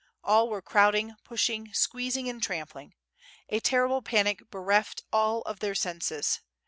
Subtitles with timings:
[0.23, 2.95] All were crowding, pushing, squeezing, and trampling.
[3.49, 6.39] A ter rible panic bereft all of their senses.